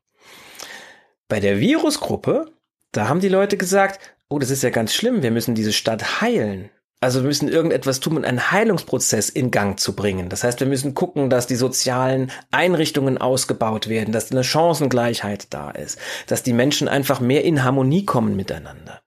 [1.29, 2.51] Bei der Virusgruppe,
[2.91, 6.19] da haben die Leute gesagt, oh, das ist ja ganz schlimm, wir müssen diese Stadt
[6.19, 6.71] heilen.
[7.05, 10.27] Also wir müssen irgendetwas tun, um einen Heilungsprozess in Gang zu bringen.
[10.27, 15.69] Das heißt, wir müssen gucken, dass die sozialen Einrichtungen ausgebaut werden, dass eine Chancengleichheit da
[15.69, 19.01] ist, dass die Menschen einfach mehr in Harmonie kommen miteinander.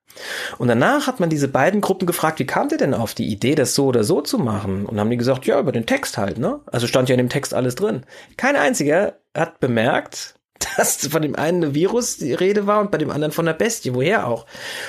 [0.59, 3.57] Und danach hat man diese beiden Gruppen gefragt, wie kamt ihr denn auf die Idee,
[3.57, 4.87] das so oder so zu machen?
[4.87, 6.61] Und haben die gesagt, ja, über den Text halt, ne?
[6.67, 8.07] Also stand ja in dem Text alles drin.
[8.37, 10.38] Kein einziger hat bemerkt,
[10.77, 13.53] dass von dem einen eine Virus die Rede war und bei dem anderen von der
[13.53, 14.47] Bestie, woher auch.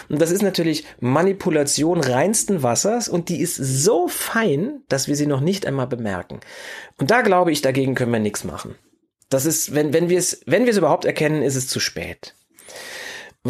[0.08, 5.28] Und das ist natürlich Manipulation reinsten Wassers und die ist so fein, dass wir sie
[5.28, 6.40] noch nicht einmal bemerken.
[6.98, 8.76] Und da glaube ich, dagegen können wir nichts machen.
[9.30, 12.36] Das ist, wenn, wenn wir es, wenn wir es überhaupt erkennen, ist es zu spät.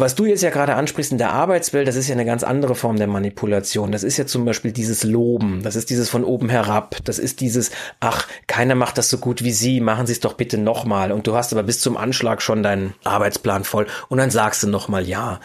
[0.00, 2.74] Was du jetzt ja gerade ansprichst in der Arbeitswelt, das ist ja eine ganz andere
[2.74, 3.92] Form der Manipulation.
[3.92, 7.42] Das ist ja zum Beispiel dieses Loben, das ist dieses von oben herab, das ist
[7.42, 11.12] dieses, ach, keiner macht das so gut wie Sie, machen Sie es doch bitte nochmal.
[11.12, 14.68] Und du hast aber bis zum Anschlag schon deinen Arbeitsplan voll und dann sagst du
[14.68, 15.38] nochmal ja.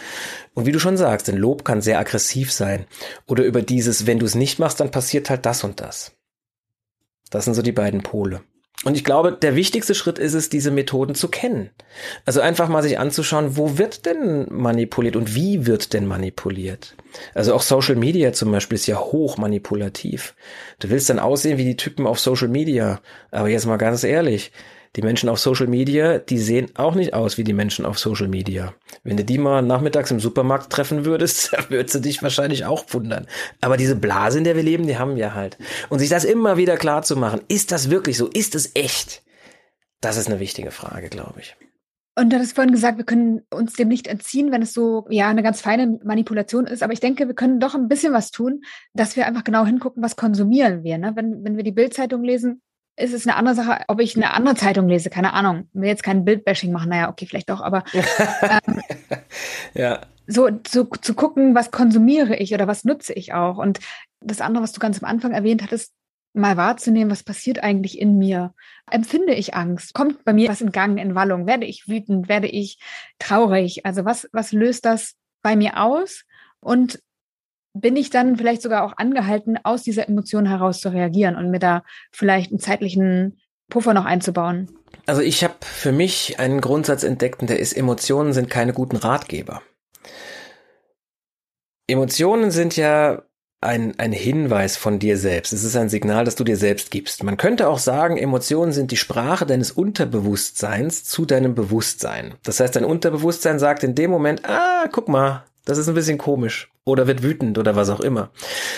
[0.54, 2.86] Und wie du schon sagst, denn Lob kann sehr aggressiv sein.
[3.28, 6.14] Oder über dieses, wenn du es nicht machst, dann passiert halt das und das.
[7.30, 8.42] Das sind so die beiden Pole.
[8.84, 11.70] Und ich glaube, der wichtigste Schritt ist es, diese Methoden zu kennen.
[12.26, 16.96] Also einfach mal sich anzuschauen, wo wird denn manipuliert und wie wird denn manipuliert.
[17.34, 20.36] Also auch Social Media zum Beispiel ist ja hoch manipulativ.
[20.80, 23.02] Du willst dann aussehen wie die Typen auf Social Media.
[23.32, 24.52] Aber jetzt mal ganz ehrlich,
[24.96, 28.28] die Menschen auf Social Media, die sehen auch nicht aus wie die Menschen auf Social
[28.28, 28.74] Media.
[29.04, 32.86] Wenn du die mal nachmittags im Supermarkt treffen würdest, dann würdest du dich wahrscheinlich auch
[32.90, 33.28] wundern.
[33.62, 35.58] Aber diese Blase, in der wir leben, die haben wir halt.
[35.90, 38.28] Und sich das immer wieder klar zu machen, ist das wirklich so?
[38.28, 39.24] Ist es echt?
[40.02, 41.56] Das ist eine wichtige Frage, glaube ich.
[42.18, 45.28] Und du hast vorhin gesagt, wir können uns dem nicht entziehen, wenn es so ja
[45.28, 46.82] eine ganz feine Manipulation ist.
[46.82, 48.62] Aber ich denke, wir können doch ein bisschen was tun,
[48.94, 50.98] dass wir einfach genau hingucken, was konsumieren wir.
[50.98, 51.12] Ne?
[51.16, 52.62] Wenn, wenn wir die Bildzeitung lesen,
[52.98, 55.70] ist es eine andere Sache, ob ich eine andere Zeitung lese, keine Ahnung.
[55.74, 58.82] Will jetzt kein Bildbashing machen, naja, okay, vielleicht doch, aber ähm,
[59.74, 60.02] ja.
[60.28, 63.58] so zu, zu gucken, was konsumiere ich oder was nutze ich auch.
[63.58, 63.80] Und
[64.22, 65.94] das andere, was du ganz am Anfang erwähnt hattest,
[66.34, 68.54] mal wahrzunehmen, was passiert eigentlich in mir.
[68.92, 69.94] Empfinde ich Angst?
[69.94, 71.48] Kommt bei mir was in Gang, in Wallung?
[71.48, 72.28] Werde ich wütend?
[72.28, 72.80] Werde ich
[73.20, 73.86] traurig?
[73.86, 76.24] Also was, was löst das bei mir aus?
[76.60, 77.00] Und
[77.76, 81.60] bin ich dann vielleicht sogar auch angehalten, aus dieser Emotion heraus zu reagieren und mir
[81.60, 83.38] da vielleicht einen zeitlichen
[83.70, 84.70] Puffer noch einzubauen?
[85.06, 88.96] Also ich habe für mich einen Grundsatz entdeckt, und der ist, Emotionen sind keine guten
[88.96, 89.62] Ratgeber.
[91.88, 93.22] Emotionen sind ja
[93.62, 95.52] ein, ein Hinweis von dir selbst.
[95.52, 97.24] Es ist ein Signal, das du dir selbst gibst.
[97.24, 102.36] Man könnte auch sagen, Emotionen sind die Sprache deines Unterbewusstseins zu deinem Bewusstsein.
[102.44, 106.18] Das heißt, dein Unterbewusstsein sagt in dem Moment, ah, guck mal, das ist ein bisschen
[106.18, 106.72] komisch.
[106.86, 108.30] Oder wird wütend oder was auch immer.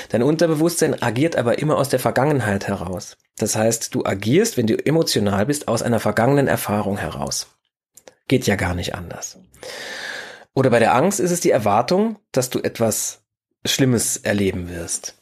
[0.10, 3.18] Dein Unterbewusstsein agiert aber immer aus der Vergangenheit heraus.
[3.38, 7.48] Das heißt, du agierst, wenn du emotional bist, aus einer vergangenen Erfahrung heraus.
[8.28, 9.40] Geht ja gar nicht anders.
[10.54, 13.22] Oder bei der Angst ist es die Erwartung, dass du etwas
[13.66, 15.16] Schlimmes erleben wirst.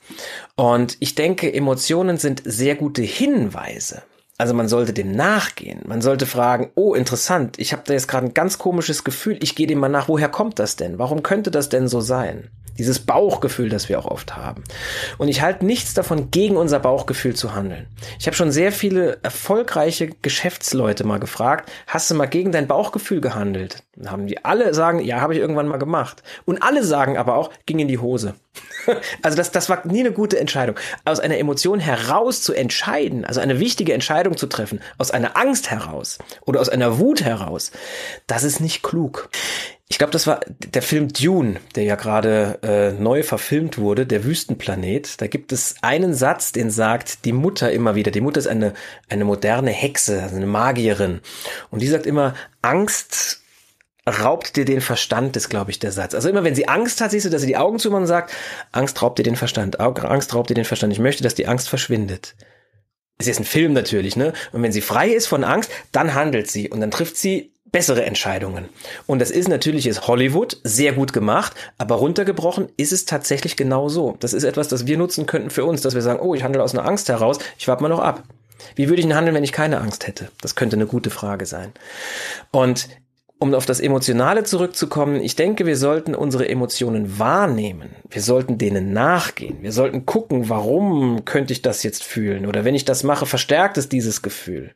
[0.55, 4.03] Und ich denke, Emotionen sind sehr gute Hinweise.
[4.37, 5.81] Also man sollte dem nachgehen.
[5.85, 9.55] Man sollte fragen, oh interessant, ich habe da jetzt gerade ein ganz komisches Gefühl, ich
[9.55, 10.99] gehe dem mal nach, woher kommt das denn?
[10.99, 12.49] Warum könnte das denn so sein?
[12.77, 14.63] Dieses Bauchgefühl, das wir auch oft haben.
[15.17, 17.87] Und ich halte nichts davon, gegen unser Bauchgefühl zu handeln.
[18.19, 23.21] Ich habe schon sehr viele erfolgreiche Geschäftsleute mal gefragt, hast du mal gegen dein Bauchgefühl
[23.21, 23.83] gehandelt?
[23.95, 26.23] Dann haben die alle sagen, ja, habe ich irgendwann mal gemacht.
[26.45, 28.35] Und alle sagen aber auch, ging in die Hose.
[29.21, 30.75] Also das, das war nie eine gute Entscheidung.
[31.05, 35.71] Aus einer Emotion heraus zu entscheiden, also eine wichtige Entscheidung zu treffen, aus einer Angst
[35.71, 37.71] heraus oder aus einer Wut heraus,
[38.27, 39.29] das ist nicht klug.
[39.87, 44.23] Ich glaube, das war der Film Dune, der ja gerade äh, neu verfilmt wurde, der
[44.23, 45.21] Wüstenplanet.
[45.21, 48.09] Da gibt es einen Satz, den sagt die Mutter immer wieder.
[48.09, 48.73] Die Mutter ist eine,
[49.09, 51.21] eine moderne Hexe, also eine Magierin.
[51.69, 53.43] Und die sagt immer, Angst
[54.07, 56.15] raubt dir den Verstand, ist, glaube ich, der Satz.
[56.15, 58.33] Also immer, wenn sie Angst hat, siehst du, dass sie die Augen zumacht und sagt,
[58.71, 60.93] Angst raubt dir den Verstand, Angst raubt dir den Verstand.
[60.93, 62.35] Ich möchte, dass die Angst verschwindet.
[63.17, 64.33] Ist ein Film natürlich, ne?
[64.51, 68.05] Und wenn sie frei ist von Angst, dann handelt sie und dann trifft sie bessere
[68.05, 68.69] Entscheidungen.
[69.05, 73.89] Und das ist natürlich ist Hollywood sehr gut gemacht, aber runtergebrochen ist es tatsächlich genau
[73.89, 74.15] so.
[74.19, 76.63] Das ist etwas, das wir nutzen könnten für uns, dass wir sagen, oh, ich handle
[76.63, 78.23] aus einer Angst heraus, ich warte mal noch ab.
[78.75, 80.29] Wie würde ich denn handeln, wenn ich keine Angst hätte?
[80.41, 81.71] Das könnte eine gute Frage sein.
[82.51, 82.87] Und
[83.37, 87.89] um auf das Emotionale zurückzukommen, ich denke, wir sollten unsere Emotionen wahrnehmen.
[88.09, 89.57] Wir sollten denen nachgehen.
[89.61, 92.45] Wir sollten gucken, warum könnte ich das jetzt fühlen?
[92.45, 94.73] Oder wenn ich das mache, verstärkt es dieses Gefühl.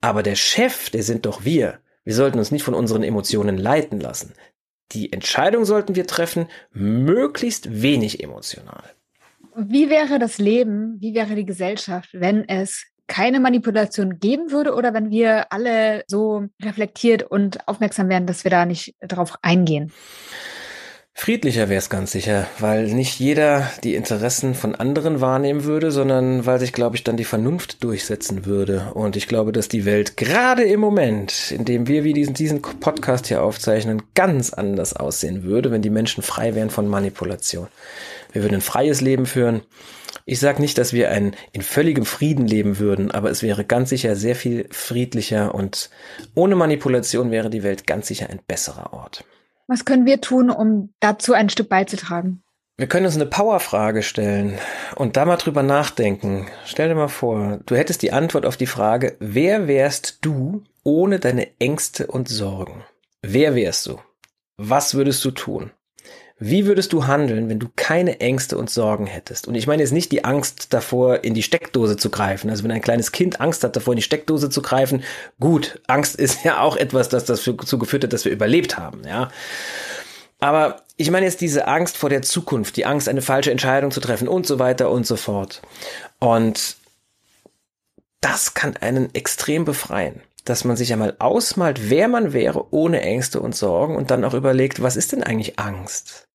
[0.00, 1.80] Aber der Chef, der sind doch wir.
[2.08, 4.32] Wir sollten uns nicht von unseren Emotionen leiten lassen.
[4.92, 8.82] Die Entscheidung sollten wir treffen, möglichst wenig emotional.
[9.54, 14.94] Wie wäre das Leben, wie wäre die Gesellschaft, wenn es keine Manipulation geben würde oder
[14.94, 19.92] wenn wir alle so reflektiert und aufmerksam wären, dass wir da nicht drauf eingehen?
[21.20, 26.46] Friedlicher wäre es ganz sicher, weil nicht jeder die Interessen von anderen wahrnehmen würde, sondern
[26.46, 28.92] weil sich, glaube ich, dann die Vernunft durchsetzen würde.
[28.94, 32.62] Und ich glaube, dass die Welt gerade im Moment, in dem wir wie diesen, diesen
[32.62, 37.66] Podcast hier aufzeichnen, ganz anders aussehen würde, wenn die Menschen frei wären von Manipulation.
[38.32, 39.62] Wir würden ein freies Leben führen.
[40.24, 43.90] Ich sage nicht, dass wir ein, in völligem Frieden leben würden, aber es wäre ganz
[43.90, 45.90] sicher sehr viel friedlicher und
[46.36, 49.24] ohne Manipulation wäre die Welt ganz sicher ein besserer Ort.
[49.68, 52.42] Was können wir tun, um dazu ein Stück beizutragen?
[52.78, 54.58] Wir können uns eine Powerfrage stellen
[54.94, 56.46] und da mal drüber nachdenken.
[56.64, 61.18] Stell dir mal vor, du hättest die Antwort auf die Frage, wer wärst du ohne
[61.18, 62.84] deine Ängste und Sorgen?
[63.20, 64.00] Wer wärst du?
[64.56, 65.70] Was würdest du tun?
[66.40, 69.48] Wie würdest du handeln, wenn du keine Ängste und Sorgen hättest?
[69.48, 72.48] Und ich meine jetzt nicht die Angst davor, in die Steckdose zu greifen.
[72.48, 75.02] Also wenn ein kleines Kind Angst hat davor, in die Steckdose zu greifen,
[75.40, 79.30] gut, Angst ist ja auch etwas, das dazu geführt hat, dass wir überlebt haben, ja.
[80.40, 84.00] Aber ich meine jetzt diese Angst vor der Zukunft, die Angst, eine falsche Entscheidung zu
[84.00, 85.62] treffen und so weiter und so fort.
[86.20, 86.76] Und
[88.20, 93.40] das kann einen extrem befreien dass man sich einmal ausmalt, wer man wäre ohne Ängste
[93.40, 96.27] und Sorgen und dann auch überlegt, was ist denn eigentlich Angst?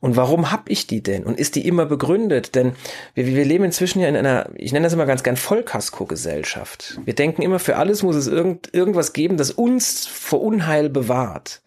[0.00, 1.24] Und warum hab ich die denn?
[1.24, 2.54] Und ist die immer begründet?
[2.54, 2.72] Denn
[3.14, 7.00] wir, wir leben inzwischen ja in einer, ich nenne das immer ganz gern Vollkasko-Gesellschaft.
[7.04, 11.62] Wir denken immer, für alles muss es irgend, irgendwas geben, das uns vor Unheil bewahrt.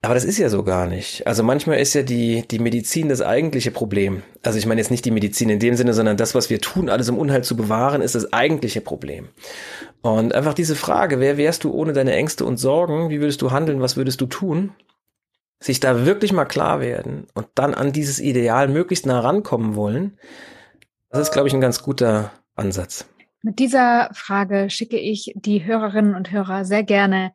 [0.00, 1.26] Aber das ist ja so gar nicht.
[1.26, 4.22] Also manchmal ist ja die, die Medizin das eigentliche Problem.
[4.44, 6.88] Also ich meine jetzt nicht die Medizin in dem Sinne, sondern das, was wir tun,
[6.88, 9.28] alles um Unheil zu bewahren, ist das eigentliche Problem.
[10.00, 13.10] Und einfach diese Frage, wer wärst du ohne deine Ängste und Sorgen?
[13.10, 13.80] Wie würdest du handeln?
[13.80, 14.70] Was würdest du tun?
[15.60, 20.18] Sich da wirklich mal klar werden und dann an dieses Ideal möglichst nah rankommen wollen,
[21.10, 23.06] das ist, glaube ich, ein ganz guter Ansatz.
[23.42, 27.32] Mit dieser Frage schicke ich die Hörerinnen und Hörer sehr gerne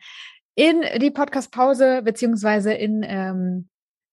[0.55, 3.69] in die Podcast-Pause beziehungsweise in ähm,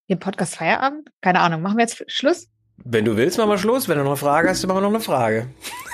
[0.08, 1.10] den Podcast-Feierabend.
[1.20, 2.48] Keine Ahnung, machen wir jetzt Schluss?
[2.84, 3.88] Wenn du willst, machen wir Schluss.
[3.88, 5.48] Wenn du noch eine Frage hast, machen wir noch eine Frage.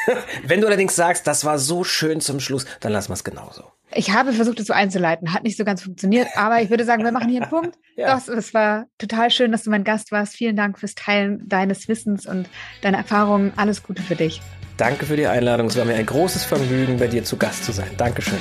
[0.44, 3.64] Wenn du allerdings sagst, das war so schön zum Schluss, dann lassen wir es genauso.
[3.92, 7.04] Ich habe versucht, es so einzuleiten, hat nicht so ganz funktioniert, aber ich würde sagen,
[7.04, 7.76] wir machen hier einen Punkt.
[7.96, 8.16] ja.
[8.16, 10.34] Doch, es war total schön, dass du mein Gast warst.
[10.34, 12.48] Vielen Dank fürs Teilen deines Wissens und
[12.82, 13.52] deiner Erfahrungen.
[13.56, 14.40] Alles Gute für dich.
[14.76, 15.68] Danke für die Einladung.
[15.68, 17.90] Es war mir ein großes Vergnügen, bei dir zu Gast zu sein.
[17.96, 18.40] Dankeschön.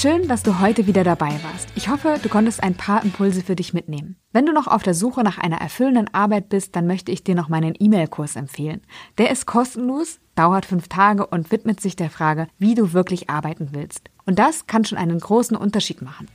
[0.00, 1.70] Schön, dass du heute wieder dabei warst.
[1.74, 4.14] Ich hoffe, du konntest ein paar Impulse für dich mitnehmen.
[4.32, 7.34] Wenn du noch auf der Suche nach einer erfüllenden Arbeit bist, dann möchte ich dir
[7.34, 8.80] noch meinen E-Mail-Kurs empfehlen.
[9.18, 13.70] Der ist kostenlos, dauert fünf Tage und widmet sich der Frage, wie du wirklich arbeiten
[13.72, 14.08] willst.
[14.24, 16.28] Und das kann schon einen großen Unterschied machen.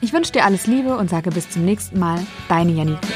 [0.00, 3.06] Ich wünsche dir alles Liebe und sage bis zum nächsten Mal, deine Janike.